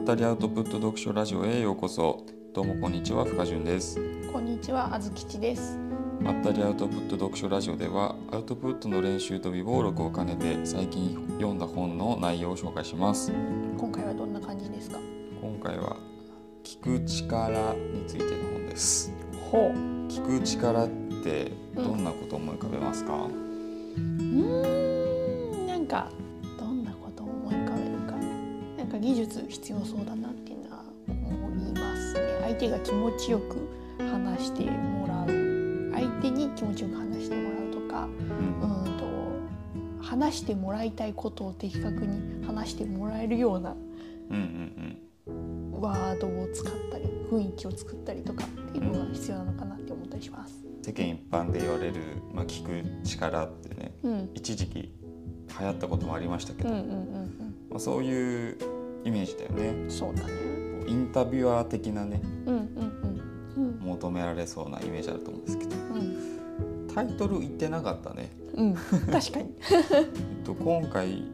[0.00, 2.24] ったりアウトプット読書ラジオへようこそ。
[2.54, 4.00] どうもこんにちは深潤です。
[4.32, 5.78] こんにちは、あずきちです。
[6.20, 13.30] まったりアウトプット読書ラジオではアウトプットの練習と備忘録を兼ねて最近読んだ本の内容を紹介します。
[13.76, 14.98] 今回はどんな感じですか？
[15.42, 15.98] 今回は
[16.64, 19.12] 聞く力についての本です。
[19.50, 19.76] ほう。
[20.08, 20.88] 聞く力っ
[21.22, 26.10] てどんなことを思い浮かべますか、うーん、なんか
[29.00, 32.20] 技術必要そうだなっていうのは思いますね。
[32.42, 33.68] 相手が気持ちよく
[33.98, 38.98] 話してもらう、相手に気持ちよく話してもらうとか、ううんん
[39.98, 43.74] と話してもらいたいことを的確に話してもらえるような
[44.30, 50.54] うんうんワードを使ったり、雰囲気を作ったりとかっていうのが必要なのかなって思ったりします。
[50.82, 51.94] 世間一般で言われる、
[52.32, 54.30] まあ、聞く力ってねうん。
[54.34, 54.92] 一時期
[55.60, 58.58] 流行ったこともありましたけど、うんうんうんまあ、そういう
[59.04, 59.68] イメージだよね。
[59.68, 59.90] うん。
[59.90, 60.30] そうだね。
[60.86, 62.64] インタビュアー的なねうんうん
[63.56, 63.78] うん。
[63.80, 65.76] 求められそうなイメージあると思うんですけど。
[65.76, 66.86] うん。
[66.92, 68.66] タイトル言ってなかったね、うん。
[68.68, 69.54] うん確かに。
[69.70, 70.00] え
[70.42, 71.24] っと、今回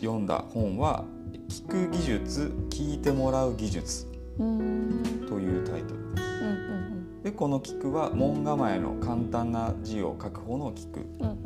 [0.00, 1.04] 読んだ本は
[1.48, 4.06] 「聞く技術聞いてもらう技術
[4.38, 4.58] うん。
[4.58, 6.22] うん」というタイトルです。
[6.42, 6.74] うん
[7.22, 11.00] でこの「聞く」は門構えの簡単な字を書く方の「聞く。
[11.20, 11.26] うん。
[11.26, 11.43] うん」なのね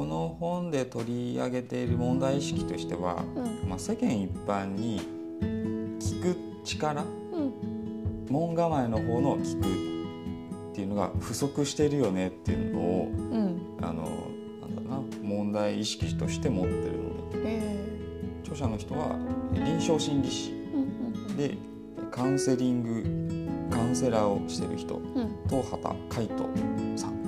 [0.00, 3.68] この本で取り上げている問題意識としては、うん。
[3.68, 4.98] まあ、世間一般に
[6.00, 8.26] 聞く力うん。
[8.30, 13.76] 門構えの方の聞くっていうのが不足しているよねっていうのをうん。
[13.82, 14.08] あの
[14.62, 17.38] なんだな問題意識として持ってるので。
[17.44, 17.86] え。
[18.42, 19.18] 著者の人は
[19.52, 20.54] 臨床心理士。
[21.36, 21.58] で
[22.10, 25.36] カウンセリングカウンセラーをしてる人うん。
[25.50, 27.19] 東畑海人さん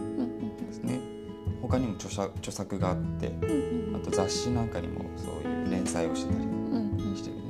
[1.72, 7.16] 他にも著者著作があってうんあと雑誌なんかにもそういう連載をしてたりうんうん。
[7.16, 7.42] してるね、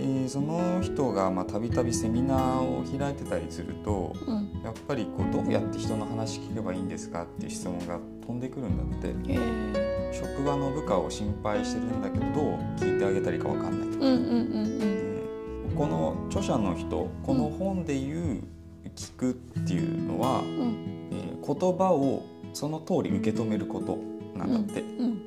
[0.00, 4.60] えーその人がまあたびたびセミナーを開いてたりするとうん。
[4.62, 9.08] やっぱりこうどうやって人の話聞けばいいんですかっていう質問が飛んでくるんだって。
[9.32, 10.12] えー。
[10.12, 18.42] 職場の部下を心配してるんだけどどう聞いてあげたらいいか分かんないとか、うんうんうんでこの著者の人この本で言う
[18.94, 21.08] 「聞く」っていうのは、うん。
[21.12, 22.22] えー言葉を
[22.54, 23.98] その通り受け止めること
[24.38, 25.20] なんだって、うんうん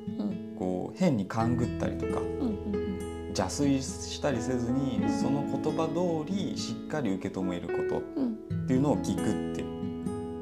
[0.58, 9.62] こう変に勘ぐったりとかうんうん邪推したりせずにその言葉通りしっかり受け止めることっていうのを聞くって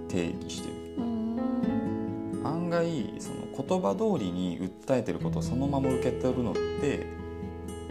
[0.09, 0.75] 定義してる。
[2.45, 7.07] 案外その言葉通りに訴えてることをそのまま受け取るのって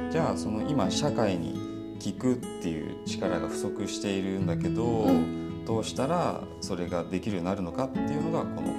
[0.09, 1.53] じゃあその今社会に
[1.99, 8.71] 聞くっていう力が不足しているんだけど、うんどうしたらそれができるようになるのかっていうのがこの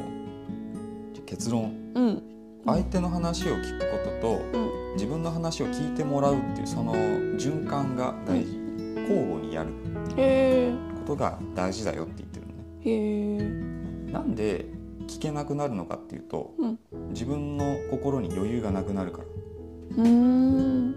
[1.26, 1.72] 結論。
[1.94, 2.22] うん。
[2.64, 4.94] 相手の話を聞くこととうん。
[4.94, 8.66] 自分の話を聞いてもらうっていうその循環が大事。
[9.02, 9.70] 交互にやる。
[10.16, 14.12] へことが大事だよって言ってるのね。
[14.12, 14.66] なんで
[15.06, 16.78] 聞けなくなるのかっていうとうん。
[17.10, 20.02] 自分の心に余裕がなくなるから。
[20.02, 20.94] うん。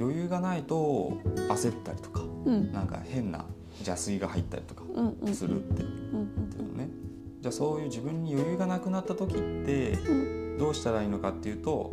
[0.00, 1.18] 余裕がないと
[1.48, 2.72] 焦ったりとかうん。
[2.72, 3.44] なんか変な
[3.80, 6.88] 邪推が入ったりとかうんうんするって言うんってるのね。
[7.40, 10.58] じゃあそういう自分に余裕がなくなった時ってうん。
[10.58, 11.92] どうしたらいいのかっていうと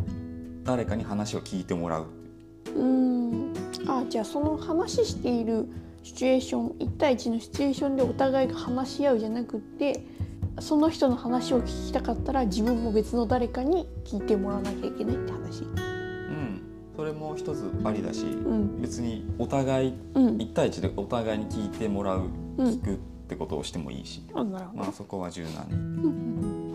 [0.63, 2.07] 誰かに話を聞いてもらう。
[2.75, 3.53] うん。
[3.87, 5.67] あじゃあその話している
[6.01, 10.03] シチュエーション1対1のシチュエーションでお互いが話し合うじゃなくって
[10.59, 15.63] その人の話を聞きたかったら自分も別の誰かに聞いてもらわなきゃいけないって話。
[15.63, 16.61] うん。
[16.95, 18.81] それも一つありだしうん。
[18.81, 20.37] 別にお互いうん。
[20.37, 22.23] 1対1でお互いに聞いてもらう
[22.57, 22.67] うん。
[22.67, 24.23] 聞くってことをしてもいいし。
[24.33, 25.73] まあ、そこは柔軟に。
[25.73, 25.77] う
[26.09, 26.25] ん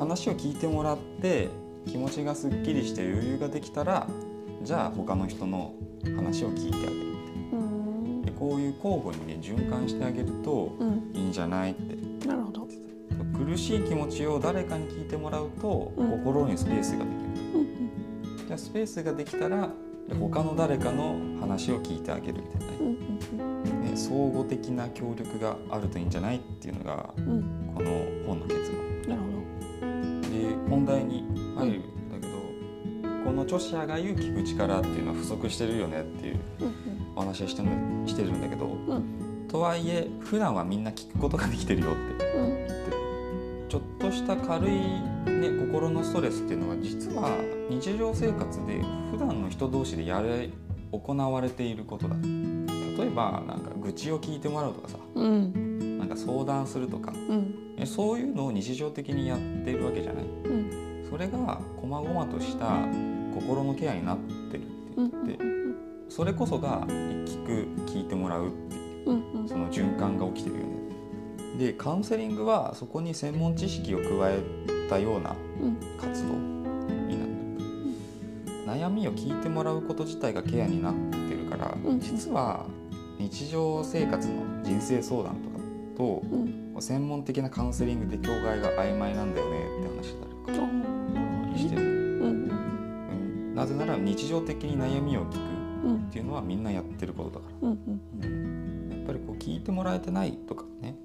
[0.01, 1.49] 話を聞いてもらって
[1.87, 4.07] 気持ちがすっきりして余裕ができたら
[4.63, 5.75] じゃあ他の人の
[6.17, 6.93] 話を聞いてあげる。
[7.53, 8.23] うん。
[8.23, 11.11] でこういう交互にね循環してあげるとうん。
[11.15, 12.27] いいんじゃないって。
[12.27, 12.69] なるほど。
[13.37, 16.11] 苦しい気持ちを誰かに聞いてもらうと、うん。
[16.25, 17.59] 心にスペースができる。
[17.59, 17.71] うん
[18.47, 19.71] じゃあスペースができたら
[20.09, 22.61] で他の誰かの話を聞いてあげるみたい
[23.39, 27.29] な相互的な協力があるといいんじゃないっていうのがうん。
[27.29, 27.91] うんこの
[28.27, 29.03] 本の結論。
[29.09, 29.29] なるほ
[30.29, 31.25] で本題に
[31.57, 36.67] 入るんだけど、この著者が言う聞く力っていうのは不足してるよねっていうど。
[36.67, 36.73] うん。
[37.17, 37.69] お話をしてる
[38.07, 39.47] してるんだけど、うん。
[39.49, 42.21] とはいえ普段はみんな聞くことができてるよって。
[43.71, 47.31] ちょっとした軽い、ね、心のストレスっていうのは実は
[47.71, 48.83] 日常生活で
[49.13, 50.51] 普段の人同士でやれ
[50.91, 52.17] 行われていることだ
[52.99, 55.99] 例えばなんか愚痴を聞いてもらうとかさうん。
[55.99, 57.75] なんか相談するとかうん。
[57.79, 60.25] えそういうのを日常的にやってるわけじゃない。
[60.25, 61.07] うん。
[61.11, 62.87] それが細々とした
[63.35, 64.19] 心のケアになっ
[64.51, 65.75] てるってうん言って、うん。
[66.09, 69.49] それこそが聞く聞いてもらうっていううんうん。
[69.49, 70.71] その循環が起きてるよね。
[71.59, 74.41] でカウンセリングはそこに専門知識を加え
[74.89, 75.77] たようなうん。
[75.99, 77.71] 活動になってる
[78.67, 82.01] 悩みを聞いてもらうこと自体がケアになってるから、うん。
[82.01, 82.67] 実は
[83.21, 85.59] 日常生活の人生相談とか
[85.97, 86.61] とうん。
[86.81, 92.31] 専門的なカウンセリングで境界が曖昧なんだよねって話だったりとあかーしてる、うん。
[92.31, 95.37] うん、なぜなら日常的に悩みを聞く
[95.85, 97.69] うんっていうのはみんなやってることだから。
[97.69, 98.01] うん。
[98.23, 98.89] うん。
[98.91, 100.97] やっぱりこう聞いてもらえてないとかね。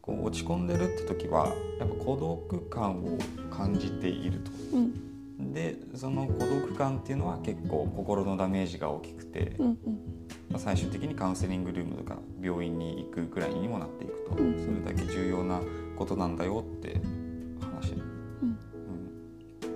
[0.00, 3.18] こう落ち込んでるって時はやっぱ孤独感を
[3.50, 4.50] 感じていると。
[4.72, 5.52] うん。
[5.52, 9.78] でその孤独感っていうのは結構心のダメージが大きくて、うん
[10.52, 14.64] まあ最終的にカウンセリングルームとか病院に行くぐらいにもなっていくと、うん。
[14.64, 15.60] それだけ重要な
[15.96, 17.00] ことなんだよって
[17.60, 17.94] 話。
[18.42, 18.58] うん。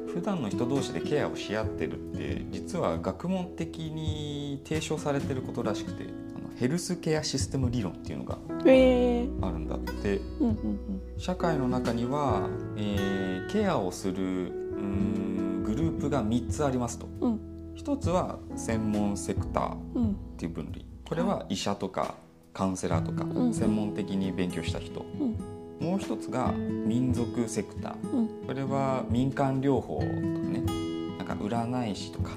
[0.04, 0.14] うん。
[0.14, 9.46] 普段の人同士でケアをし合ってるって実は学問的に提唱されてることらしくてあのヘルスケアシステム理論っていうのがえー。
[9.46, 10.20] あるんだって。
[11.16, 17.08] 社会の中には、えーケアをするうーんグループが3つありますと。
[17.20, 20.84] うん一つは専門セクターっうんていう分類。
[21.08, 22.14] これは医者とか
[22.52, 23.54] カウンセラーとかん。
[23.54, 25.86] 専門的に勉強した人、うん。
[25.86, 28.12] もう一つが民族セクター。
[28.12, 28.28] うん。
[28.46, 30.62] これは民間療法とかね。
[31.18, 32.32] なんか占い師とか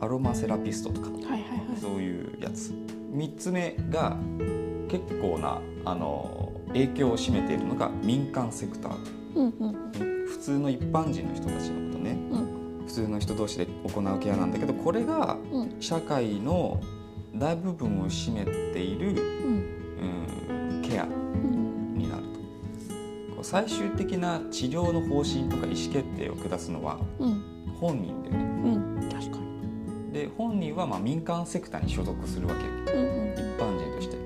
[0.00, 1.80] アロマセラピストとかはいはいはい。
[1.80, 2.72] そういうやつ。
[3.12, 4.16] 3つ目が
[4.88, 8.94] 結構なあの影響を占めているのが民間セクター。
[10.26, 12.16] 普通の一般人の人たちのことね
[12.98, 15.76] 通の人同士で行うケアなんだけどこれがうん。
[15.80, 16.80] 社会の
[17.34, 19.18] 大部分を占めている、うん。
[20.72, 22.28] うん、ケアうんになると。
[23.36, 27.42] こう最終的な治療の方針とか意思決定を下すのはうん。
[27.80, 28.36] 本人でね。
[28.36, 29.08] うん。
[29.12, 30.12] 確かに。
[30.12, 32.92] で本人はまあ民間セクターに所属するわけ。
[32.92, 33.32] ようんうん。
[33.34, 34.16] 一般人として。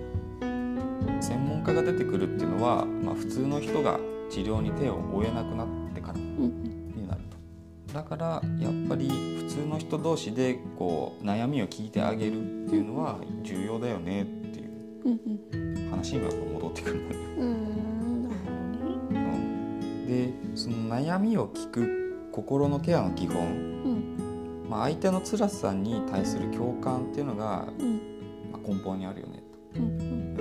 [1.20, 5.81] 専門家が出てくるっていうのは、まあ、普通の人が治療に手を負えなくなって
[7.92, 17.16] だからやっぱり普通の人同士でこう悩みを聞いてあげるっていうのは重要だよねっていう話には戻ってくるのね。
[17.38, 23.48] うんなるほどねうんでその悩みを聞く心のケアの基本、う
[24.64, 27.66] んまあ、相手の辛さに対する共感っていうのが、
[28.50, 29.42] ま、根本にあるよね
[29.76, 30.36] うんうん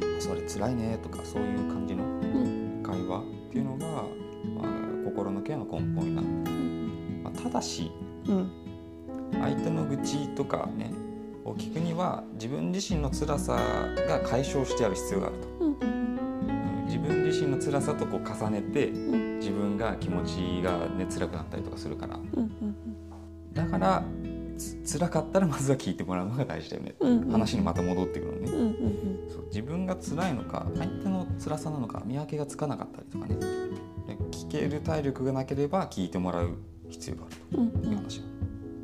[0.00, 2.04] と、うん、それ辛いねとかそういう感じの
[2.82, 4.04] 会話っていうのが、ま
[4.64, 6.28] あ、心のケアの根本になる、
[7.44, 7.92] ただし
[8.26, 8.50] うん。
[9.32, 10.90] 相手の愚痴とかね
[11.44, 13.56] を聞くには自分自身の辛さ
[14.08, 15.60] が解消してやる必要があると、うん。
[15.60, 19.38] うんうん自分自身の辛さとこう重ねてうん。
[19.38, 22.16] 自分が気持ちがね辛くなったりとかするから。
[22.16, 22.76] うんうん
[23.52, 24.02] だから
[24.58, 27.30] つ辛かったらまずは聞いてもらうのが大事だよね、うんうん。
[27.30, 29.30] 話にまた戻ってくるのね、うんうん。
[29.30, 33.36] そう自分が辛いのか相手の辛さなのか見分けがつかなかったりとかね。
[34.06, 36.56] で聞ける体力がなければ聞いてもらう
[36.88, 38.22] 必要があるうんという話、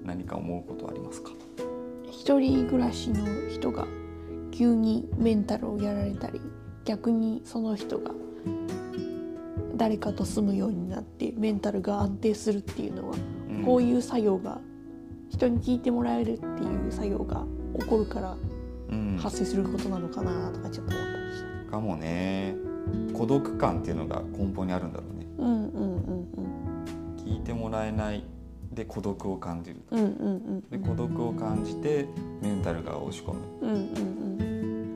[0.04, 1.30] 何か思うことはありますか？
[2.10, 3.86] 一人暮らしの人が
[4.50, 6.40] 急にメンタルをやられたり
[6.84, 8.12] 逆にその人が
[9.76, 13.16] 誰かと住むようになってメンタルが安定するっていうのは、
[13.48, 13.64] うん。
[13.64, 14.60] こういう作用が
[15.30, 17.46] 人に聞いてもらえるっていう作用が
[17.78, 18.36] 起こるから
[18.90, 19.16] うん。
[19.18, 21.70] 発生することなのかなとかちょっと思ったりした。
[21.70, 22.56] かもね。
[23.14, 25.26] 孤独感っていうのが根本にあるんだろうね。
[25.38, 25.89] うんうん
[27.70, 28.24] もらえない
[28.72, 30.60] で孤独を感じるうんうんうん。
[30.70, 32.06] で孤独を感じて
[32.42, 33.40] メンタルが落ち込む。
[33.62, 34.20] うんうん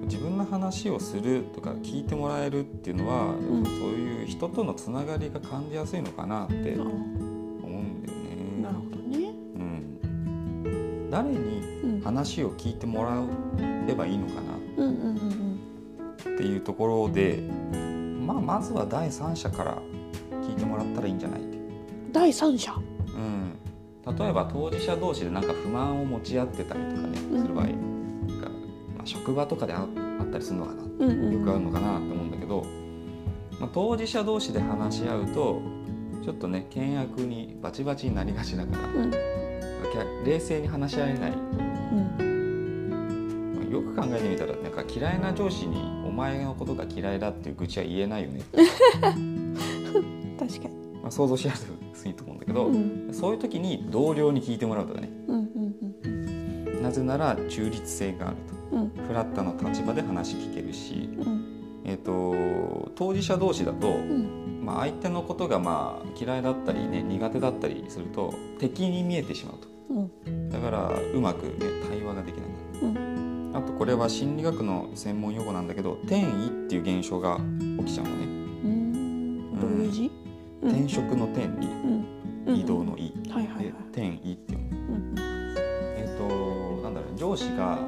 [0.05, 3.65] 自分の話をするとか聞いてもらえるっていうのは、ん。
[3.65, 6.81] そういう人とのつながりが感じやすいのかなってうん。
[6.83, 8.35] 思うんだよね。
[8.59, 9.31] あなるほどね。
[9.55, 11.39] うん、誰に
[11.85, 13.23] うん話を聞いてもら
[13.89, 16.35] えばいいのかなうんうんうん。
[16.35, 17.39] っていうところで、
[18.27, 19.79] まあ、まずは第三者から
[20.43, 21.54] 聞いてもらったらいいんじゃない
[22.15, 22.73] 第三者。
[23.15, 27.43] うん、例えば当事者同士でなんか不満を持ち合ってたりとかねうん。
[27.43, 27.79] する場合が、ま
[29.03, 31.33] あ、職場とかでああったりするのかなうんうん。
[31.41, 32.65] よくあるのかなって思うんだけど、
[33.59, 35.61] まあ、当事者同士で話し合うと
[36.23, 39.11] ちょっとね険悪にバチバチになりがちだから、うん。
[40.25, 41.35] 冷静に話し合えない、う
[42.23, 43.55] ん。
[43.57, 48.43] まあよく考えてみたらなんか嫌いな上司に「お前のことが嫌いだ」っていう愚痴は言えないよね、
[50.39, 50.84] 確かに。
[51.05, 51.69] まあ、想像しやす
[52.09, 53.11] いと思うんだけど、うん。
[53.13, 55.11] そういう時に同僚に聞いてもらうとかね。
[56.81, 58.37] なぜなら中立性がある
[58.71, 58.77] と。
[58.77, 58.83] うん。
[58.85, 61.83] うんフラットな立場で話聞けるし、うん。
[61.85, 64.63] えー、と当事者同士だと、うん。
[64.65, 69.69] まあ、相手のことがまあ嫌いだったりね苦手だったりすると敵に見えてしまうと。
[69.91, 70.49] うん。
[70.49, 71.53] だからうまくね
[71.87, 72.47] 対話ができない。
[72.81, 73.53] うん。
[73.55, 77.39] あとこれは心理学の専門用語なんだけど転移っていう現象が
[77.81, 79.61] 起きちゃうのね、うん。
[79.61, 80.07] どういう字？
[80.07, 80.24] うん
[80.65, 81.67] 転職の転に
[82.47, 82.57] うん。
[82.57, 83.67] 移動の移、ではいはいはい。
[83.91, 84.59] 転移っていう。
[84.59, 85.15] のうん。
[85.97, 87.81] えっ、となんだろう上司が、まあ、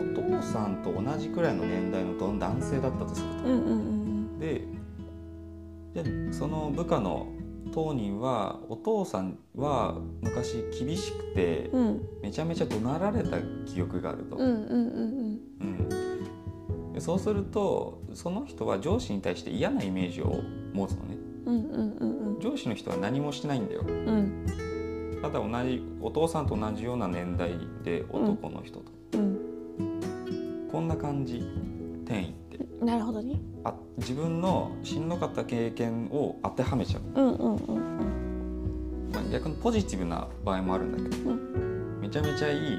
[0.00, 4.66] お父さんと同じくらいの年代の男性だったとすると、で
[5.94, 7.26] でその部下の
[7.72, 11.70] 当人はお父さんは昔厳しくて
[12.22, 14.38] めちゃめちゃ怒鳴られた記憶があると、
[17.00, 20.40] そうするとその人は上司に対して嫌なイメージを
[20.72, 21.16] 持つのね
[22.40, 23.82] 上司の人は何もしてないんだよ。
[23.86, 24.08] うん。
[24.08, 24.46] うん
[25.22, 30.68] ただ同じお父さんと同じような年代で男の人と、うん。
[30.70, 31.42] こんな感じ
[32.04, 32.84] 転移って。
[32.84, 33.40] なるほどね。
[33.64, 41.34] あ自分のしんどかった経験を当てはめちゃう、うんうんうんまあ、逆にポジティブな場合もあるんだけど、う
[42.02, 42.78] めちゃめちゃいい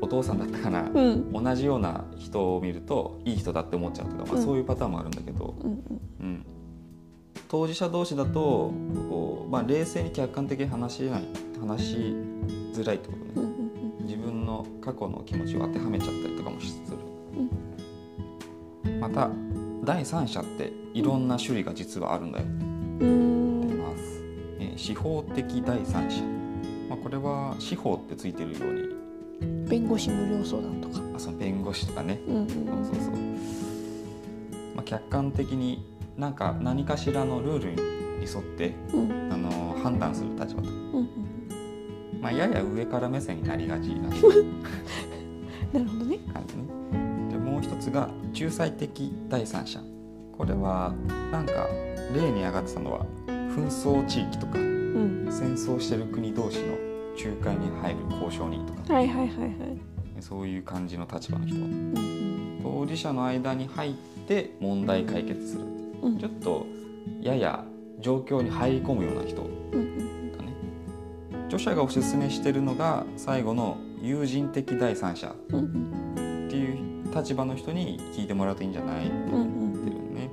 [0.00, 1.32] お父さんだったかな、うん。
[1.32, 4.44] 同じような人を見るといい人だって思っちゃうとか、まあ、うん。
[4.44, 5.70] そういうパターンもあるんだけど、うん。
[6.20, 6.44] うん、
[7.50, 8.72] 当事者同士だと
[9.08, 11.24] こう、まあ、冷静に客観的に話しない
[11.60, 11.96] 話し
[12.72, 13.48] づらいってことね。
[14.02, 16.80] 自分の過去の気持ちを当てはめちゃったりとかもす
[18.84, 19.28] る、また
[19.82, 22.44] 第三者っていろんな種類が実はあるんだよ。
[23.00, 24.22] 出ます、
[24.60, 26.22] えー司法的第三者、
[26.88, 29.68] まあ、これは司法ってついてるように。
[29.68, 31.00] 弁護士無料相談とか。
[31.16, 32.20] あその弁護士とかね。
[32.26, 33.14] そうそうそう、
[34.76, 35.84] まあ、客観的に
[36.20, 37.82] なんか何かしらのルール
[38.20, 39.32] に沿って、うん。
[39.32, 41.08] あの判断する立場と、うんうん
[42.20, 44.18] まあ、やや上から目線になりがちな な
[45.80, 46.18] るほどね。
[46.34, 46.64] 感じね。
[47.30, 49.80] でもう一つが仲裁的第三者。
[50.36, 50.94] これは
[51.32, 51.66] なんか
[52.14, 55.26] 例に上がってたのは紛争地域とかうん。
[55.30, 56.66] 戦争してる国同士の
[57.16, 58.92] 仲介に入る交渉人とか。
[58.92, 59.52] はいはいはいはい。
[60.20, 61.56] そういう感じの立場の人。
[61.56, 62.60] うんうん。
[62.62, 63.94] 当事者の間に入っ
[64.28, 65.69] て問題解決する
[66.02, 66.18] うん。
[66.18, 66.66] ちょっと
[67.20, 67.64] やや
[68.00, 69.80] 状況に入り込むような人うん。
[69.80, 70.10] うん
[71.46, 75.32] 著者がおすすめしてるのが最後の友人的第三者っ
[76.48, 79.06] ていう立場の人に聞いてもらうといいんじゃない？
[79.06, 79.72] ってうん。
[79.72, 80.30] 言ってるのね。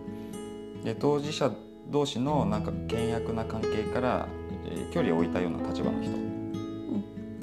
[0.83, 1.51] で当事者
[1.89, 4.27] 同士のなんか険悪な関係から、
[4.69, 6.11] えー距離を置いたような立場の人。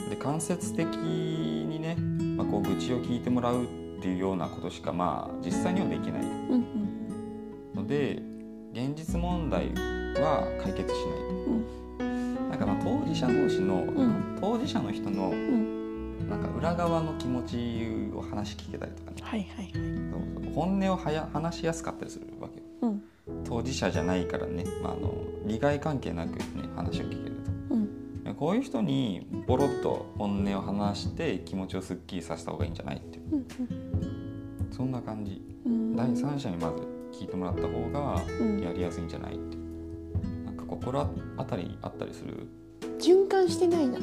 [0.09, 1.97] で間接的にね、
[2.37, 3.67] まあ、こう愚痴を聞いてもらうっ
[4.01, 6.23] ていうようなことしかまあ実際にはできない
[7.85, 8.23] ので
[8.73, 9.69] 現実問題
[10.21, 12.05] は解決しないと。
[12.49, 14.39] なんかまあ当事者同士の、ん。
[14.41, 16.29] 当事者の人のうん。
[16.29, 19.17] なんか裏側の気持ちを話聞けたりとかね。
[19.23, 20.55] はいはいはい。
[20.55, 22.63] 本音をはや話しやすかったりするわけよ。
[22.83, 23.03] うん。
[23.45, 25.15] 当事者じゃないからね、まあ、あの
[25.47, 27.37] 利害関係なくね話を聞ける
[27.71, 28.23] うん。
[28.25, 33.25] とこういう人にボロッと本音を話して気持ちをすっきりさせた方がいいんじゃないっていう。
[33.35, 34.69] うん。
[34.71, 35.43] そんな感じ。
[35.67, 35.97] うん。
[35.97, 38.61] 第三者にまず聞いてもらった方がうん。
[38.61, 39.57] やりやすいんじゃないって。
[39.57, 42.47] いうなんか心当たりあったりする？
[42.99, 43.99] 循環してないな。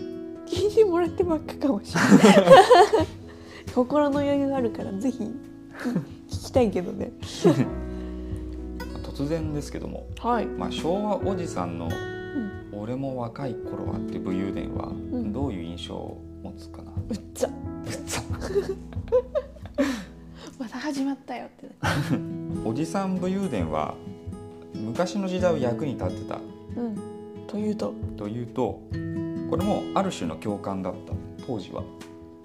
[0.46, 2.54] 聞いてもらってばっかかもしれない。
[3.76, 5.34] 心の余裕があるからぜひ聞聞
[6.30, 7.12] きたいけどね。
[9.04, 10.46] 突然ですけども、はい。
[10.46, 12.52] まあ、昭和おじさんのうん
[12.82, 15.32] 「俺も若い頃は」って武勇伝はん。
[15.32, 17.54] どういう印象を持つかな、うっざま
[17.86, 19.41] た
[20.92, 21.70] 始まったよって。
[22.68, 23.96] おじさん武勇伝は
[24.76, 26.42] 昔の時代を役に立ってた。
[26.76, 26.98] うん。
[27.48, 28.82] というとというと
[29.50, 31.14] これもある種の共感だった。
[31.48, 31.84] 当時は。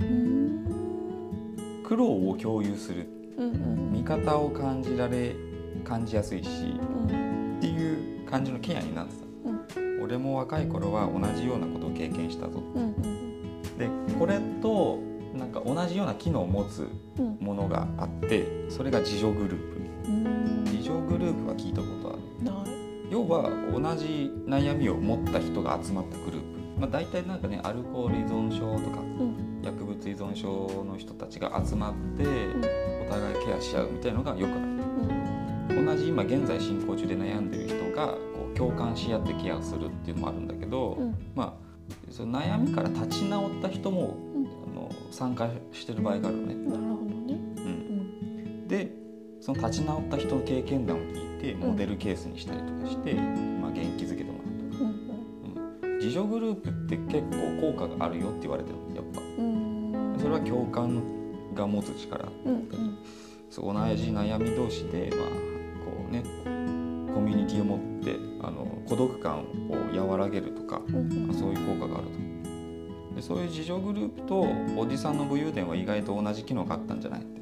[0.01, 0.65] うん。
[1.83, 3.09] 苦労を共有する。
[3.37, 5.35] うんうん見方を感じられ
[5.83, 6.49] 感じやすいし
[7.11, 7.57] うん。
[7.59, 9.15] っていう感じのケアになって
[9.75, 12.63] た、俺も若い頃は同じようなことを経験したぞ。
[12.77, 12.95] うん。
[13.77, 15.01] でこれと
[15.37, 16.89] なんか同じような機能を持つ
[17.19, 17.39] うん。
[17.41, 20.11] ものがあってそれが自助グループ。
[20.11, 20.65] うん。
[20.65, 22.19] 自助グループは聞いたことある。
[23.11, 29.63] 要は同じ悩みを持った人が集まったグループ、まあ、大体なんかねアルコール依存症とかうん。
[29.63, 32.27] 薬物依存症の人たちが集まってん。
[33.07, 34.61] お互いケアし合うみたいのがよくある。
[34.61, 35.87] うん。
[35.87, 38.19] 同じ今現在進行中で悩んでる人がこ
[38.53, 41.17] う共感し合ってケアするっていうのもあるんだけど、うん。
[41.35, 41.67] まあ
[42.11, 44.17] その悩みから立ち直った人も、
[45.17, 46.55] 参加してる場合があるのね。
[46.55, 47.35] なるほどね。
[47.57, 47.65] うん。
[47.65, 47.69] う
[48.65, 48.93] んで
[49.41, 54.85] その立ち直った人の経験談を聞いてモデルケースにしたりとかして、まあ、元気づけてもらった。
[54.85, 59.21] うん自助グループって結構効果があるよって言われてるやっぱ。
[59.21, 60.17] うん。
[60.19, 61.03] それは共感
[61.55, 62.99] が持つ力うんうん。
[63.49, 66.23] そう同じ悩み同士でまあこうね
[67.15, 70.83] コミュニティを持ってあの孤独感を和らげるとか、
[71.33, 72.36] そういう効果があると
[73.17, 74.47] でそういう自助グループと
[74.77, 77.21] おじさんの武勇伝は意外と同じ機能があったんじゃない？
[77.23, 77.25] っ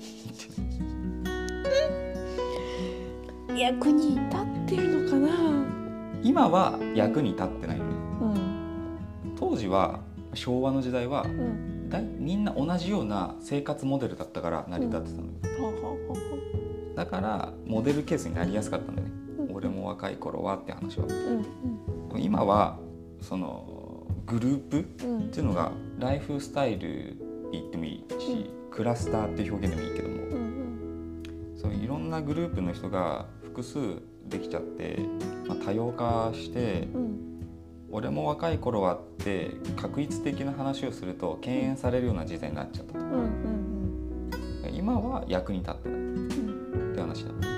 [3.49, 5.29] て役に立ってるのかな？
[6.23, 7.91] 今は役に立ってないのよ。
[8.23, 8.37] うん。
[9.37, 10.01] 当時は
[10.33, 11.89] 昭和の時代はうん。
[11.91, 15.97] だいみんな同じような生活モデルだったから成り立ってたのよ、はははは
[16.97, 19.15] だからモデルケースになりやすかったんだよね、
[19.51, 19.57] うん。
[19.57, 21.07] 俺も若い頃はって話は。
[21.07, 21.45] うん
[22.17, 22.79] 今は
[23.21, 23.74] その
[24.27, 31.23] グループっていうのがライフスタイルって言ってもいいし、クラスターっていう表現でもいいけども、うん
[31.57, 33.79] そういろんなグループの人が複数
[34.27, 34.99] できちゃって、
[35.47, 37.21] まあ、多様化してうん。
[37.91, 42.99] 俺も若い頃はって確一的な話をすると敬遠されるような時代になっちゃったと。
[42.99, 44.31] うんうん
[44.75, 46.93] 今は役に立ってないうん。
[46.93, 47.31] って話だ。
[47.31, 47.54] うん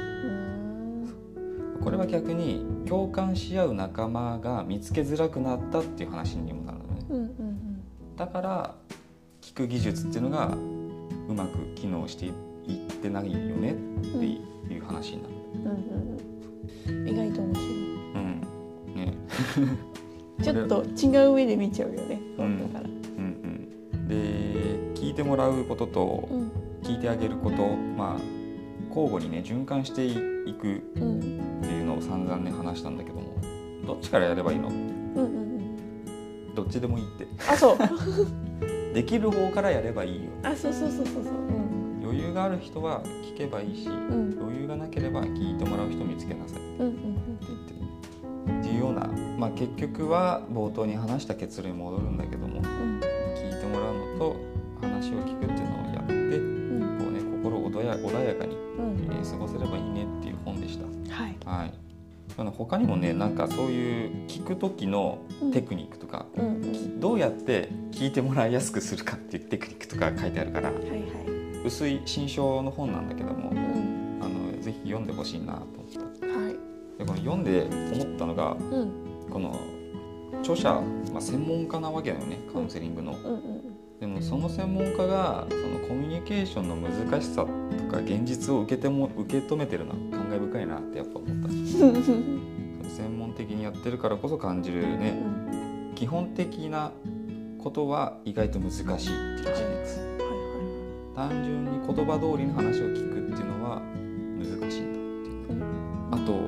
[1.86, 7.06] これは逆に共感し合う仲間が見つけづらくなったっていう話にもなるのね。
[7.08, 7.80] うんうん
[8.16, 8.74] だから
[9.40, 10.48] 聞く技術っていうのが
[11.28, 13.74] うまく機能していってないよねっ
[14.18, 15.34] ていう話になる。
[15.54, 17.68] うんうん意外と面白い。
[17.68, 18.40] うん。
[18.96, 19.14] ね。
[20.42, 22.72] ちょっと違う上で見ちゃうよねうん。
[22.72, 22.90] だから。
[23.16, 24.08] うんうん。
[24.08, 24.14] で
[25.00, 26.50] 聞いてもらうこととうん。
[26.82, 27.64] 聞いてあげること
[27.96, 28.45] まあ
[28.96, 30.14] 交互にね循環してい
[30.54, 31.20] くうんっ
[31.62, 33.36] ていうのを散々ね話したんだけども
[33.86, 34.68] どっちからやればいいの？
[34.68, 35.28] うんうんう
[36.50, 36.54] ん。
[36.54, 37.26] どっちでもいいって。
[37.48, 37.78] あそう。
[38.94, 40.30] できる方からやればいいよ。
[40.42, 41.34] あそうそうそうそうそう。
[41.34, 41.36] う
[42.00, 42.00] ん。
[42.02, 43.02] 余裕がある人は
[43.34, 44.36] 聞けばいいしうん。
[44.40, 46.58] 余裕がなければ聞いてもらう人見つけなさい。
[46.58, 46.94] ってうんうん。
[46.94, 52.62] 言ってっていうような、まあ、結局は冒頭に話した結論に戻るんだけどもうん。
[52.62, 54.36] 聞いてもらうのと
[54.80, 55.65] 話を聞くっていう
[57.80, 59.08] 穏や穏やかに、うん。
[59.12, 60.84] えー過ごせればいいねっていう本でした。
[61.14, 61.36] はい。
[61.44, 61.72] はい。
[62.38, 65.18] あの他にもねなんかそういう聞く時の
[65.52, 67.00] テクニックとか、うんうん。
[67.00, 71.66] どうやって聞いてもらいやすくするかっていうテクニックとか書いてあるからはいはい。
[71.66, 74.20] 薄い新書の本なんだけどもうん。
[74.22, 76.52] あのぜひ読んでほしいなと思ったはい。
[76.98, 77.62] でこの読んで
[77.94, 78.92] 思ったのがうん。
[79.30, 79.58] この
[80.40, 80.80] 著者、
[81.12, 83.12] まあ、専門家なわけだよねカウンセリングの。
[83.12, 87.46] うんうんでもその専門家がそのコミュニケーションの難しさと
[87.90, 91.48] か現実を受けても受け止めてるのは感慨深いなってやっぱ思った。
[91.48, 95.20] 専門的にやってるからこそ感じるね
[95.94, 96.92] 基本的な
[97.58, 99.62] ことは意外と難しいっていう事
[99.98, 100.16] 実。
[101.14, 103.80] 単純に言葉通りの話を聞くっていうのは
[104.38, 105.64] 難しいんだっていう。
[106.12, 106.38] あと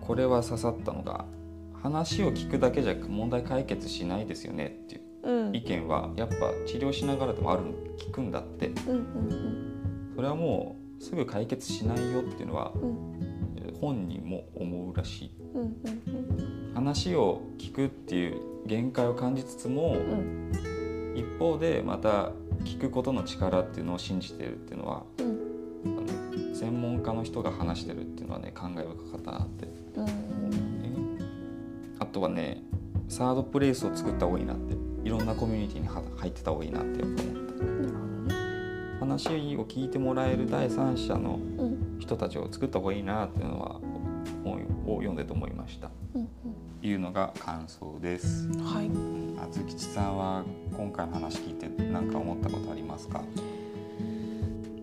[0.00, 1.24] これは刺さったのが
[1.82, 5.01] 話を聞くだけじゃ問題解決しないですよねっていう。
[5.52, 8.68] 意見はやっぱ治療しながらでもあるの聞くんだって。
[8.68, 9.72] うんうん
[10.14, 12.70] それはもうすぐ解決しないよっていうのは
[13.80, 15.30] 本人も思うらしい。
[15.54, 20.52] うんうん話を聞くっていう限界を感じつつもうん
[21.14, 22.32] 一方でまた
[22.64, 25.42] 聞くことの力っていうのを信じてるっていうのはうん。
[25.84, 29.66] あの専門家の人が話してるっていうのはね感慨深かったなって。
[29.96, 30.12] うん思
[30.46, 30.92] うね
[31.98, 32.62] あとはね
[33.08, 34.74] サードプレイスを作った方がいいなって
[35.04, 37.22] いろんなコミュニティには入ってた方がいいなって思った
[39.00, 41.98] 話を聞いてもらえる第三者のうん。
[41.98, 43.80] 人たちを作った方がいいなっていうのは
[44.42, 44.54] 本
[44.86, 45.88] を読んでと思いました。
[46.14, 46.28] うん
[46.82, 48.48] いうのが感想です。
[48.48, 48.90] うんはい。
[49.40, 50.44] あずきちさんは
[50.76, 53.22] 今回の話聞いて何か思ったことありますか？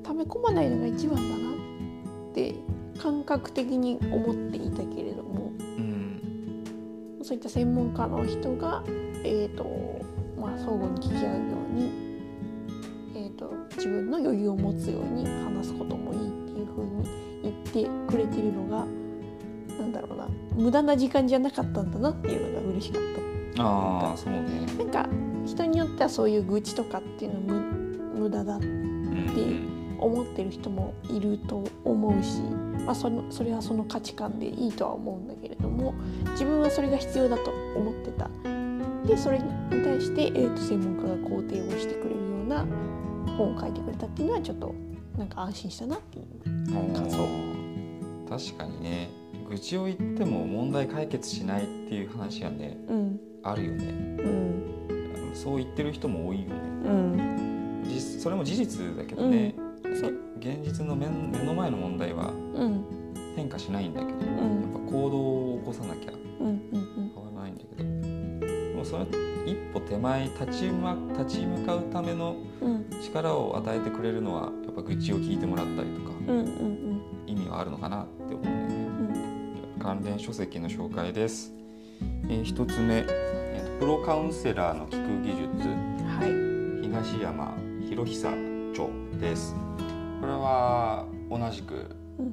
[0.03, 1.51] 溜め込まないのが一番だな
[2.31, 2.55] って
[3.01, 5.51] 感覚的に思っていたけれども。
[5.59, 7.19] うん。
[7.21, 8.81] そういった専門家の人が、
[9.25, 10.08] えーとまあ、
[10.59, 11.39] 相互に聞き合うよ
[11.71, 11.91] うに、
[13.15, 17.03] えー、と自分の余裕を持つように話すこともいいっていう風に
[17.43, 17.55] 言っ
[18.07, 18.85] てくれてるのが
[19.77, 23.01] なんだろうな無駄な時間じゃなかったんだなっていうのが嬉しかっ
[23.55, 23.63] た。
[23.63, 24.41] ああそうね。
[24.77, 25.09] なんか
[25.45, 29.79] 人によってはそういう愚痴とかっていうの無無駄だってうん。
[29.99, 32.41] 思ってる人もいると思うし、
[32.85, 35.93] まあ、そのそれはその価値観でいいとは思うんだけれども
[36.31, 38.29] 自分はそれが必要だと思ってた
[39.05, 39.45] でそれに
[39.83, 42.65] 対して、えー、と専門家が肯定をしてくれるような
[43.37, 44.75] 本を書いてくれたっていうのはちょっと
[45.17, 46.93] なんか安心したなっていう。
[46.93, 47.27] 感想。
[48.29, 49.09] 確かにね。
[49.49, 53.85] 愚痴を言っても問題解決しないっていう話はねうんあるよね。
[53.85, 54.29] う
[55.31, 55.31] ん。
[55.33, 56.55] そう言ってる人も多いよね。
[56.85, 57.83] うん。
[57.85, 59.55] 実それも事実だけどね、
[59.99, 60.13] そう。
[60.39, 62.85] げ現実の目目の前の問題はうん。
[63.35, 64.21] 変化しないんだけど、ん。
[64.21, 66.11] やっぱ行動を起こさなきゃ
[69.45, 72.85] 一歩手前立ち,、ま、立ち向かうためのうん。
[73.03, 77.01] 力を与えてくれるのはやっぱ愚痴を聞いてもらったりとかうんうんうん。
[77.27, 78.57] 意味はあるのかなって思うんだよ
[79.15, 79.61] ね。
[79.79, 81.53] 関連書籍の紹介です。
[82.29, 86.83] えー一つ目、えープロカウンセラーの聞く技術、はい。
[86.85, 87.53] 東山
[87.87, 88.29] 博久
[88.75, 89.55] 長です。
[90.19, 91.85] これは同じく
[92.19, 92.23] う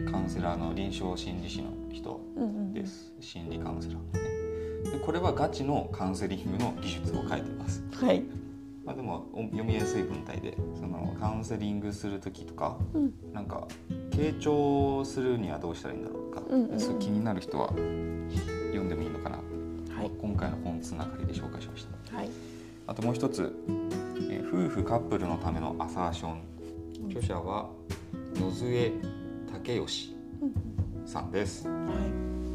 [0.00, 0.10] ん。
[0.10, 4.35] カウンセラーの臨床心理士の人うんうんです心理カウンセラーのね
[4.90, 7.82] でこれはガチのカウンセリングの技術を書いてます。
[7.92, 8.24] はい。
[8.84, 13.12] まあ、でもお読みやすい文体でそのカウンセリングする時とかうん。
[13.32, 13.66] なんか
[14.10, 16.80] 傾聴するにはどうしたらいいんだろうとか、うんうんうん。
[16.80, 19.36] そういう気になる人は読んでもいいのかな、
[19.96, 20.10] はい。
[20.20, 22.16] 今回の本つながりで紹介しました。
[22.16, 22.30] はい。
[22.86, 23.52] あともう一つ、
[24.30, 26.56] えー夫婦カップルのためのアサーション。
[27.10, 27.68] 著者は
[28.34, 28.92] 野添
[29.52, 32.45] 武義うんさんですはア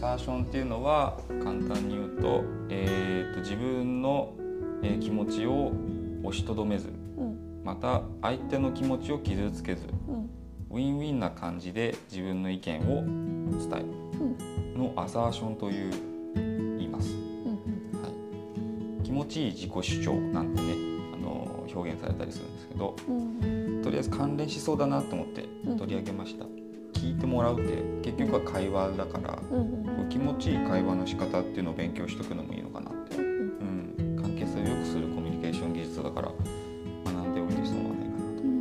[0.00, 4.34] サーションっていうのは簡単に言うと,、えーと自分の、
[4.82, 5.72] えー気持ちを
[6.24, 7.62] 押しとどめずいうん。
[7.64, 10.30] また相手の気持ちを傷つけずうん。
[10.70, 13.04] ウィンウィンな感じで自分の意見を
[13.58, 14.00] 伝える。
[14.80, 15.92] のアサーションという
[16.78, 18.08] 言います、うんは
[19.00, 20.74] い、気持ちいい自己主張なんてね
[21.14, 26.46] あの表現されたりするんですけどうんとりあえず関連しそうだなと思ってうん取り上げました、
[27.00, 36.32] 聞いてもらうって結局は会話だからうん気持ちいい会話の仕方っていうのを勉強しとくのもいいのかなって、うん、関係性を良くするコミュニケーション技術だから
[37.04, 38.42] 学んでおいて損はないかなと。
[38.42, 38.60] うん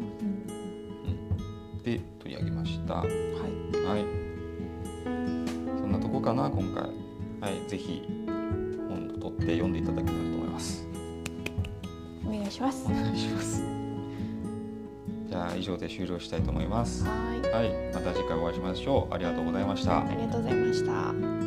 [1.83, 2.93] で取り上げました。
[2.95, 3.07] はい。
[3.07, 4.05] はい。
[5.79, 6.83] そんなとこかな今回。
[7.41, 7.67] はい。
[7.69, 8.03] ぜひ
[8.87, 10.87] 本を取って読んでいただけたらと思います。
[12.25, 12.85] お願いします。
[12.85, 13.78] お願いします
[15.29, 17.05] じゃあ以上で終了したいと思います。
[17.05, 17.51] はい。
[17.53, 17.93] はい。
[17.93, 19.13] また次回お会いしましょう。
[19.13, 19.99] ありがとうございました。
[19.99, 21.38] ありがとうございました